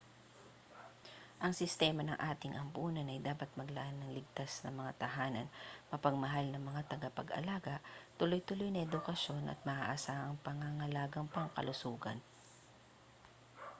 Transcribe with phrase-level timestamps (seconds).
[1.43, 5.45] ang sistema ng ating ampunan ay dapat maglaan ng ligtas na mga tahanan
[5.93, 7.75] mapagmahal na mga tagapag-alaga
[8.19, 12.17] tuloy-tuloy na edukasyon at maaasahang pangangalagang pangkalusugan